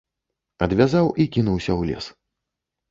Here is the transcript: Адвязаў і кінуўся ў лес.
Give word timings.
Адвязаў 0.67 1.11
і 1.21 1.29
кінуўся 1.37 1.71
ў 1.79 1.93
лес. 1.93 2.05